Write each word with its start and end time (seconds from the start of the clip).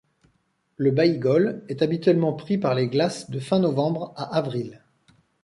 Le 0.77 0.89
Baïgol 0.89 1.63
est 1.69 1.83
habituellement 1.83 2.33
pris 2.33 2.57
par 2.57 2.73
les 2.73 2.87
glaces 2.87 3.29
de 3.29 3.39
fin 3.39 3.59
novembre 3.59 4.13
à 4.17 4.35
avril. 4.35 4.81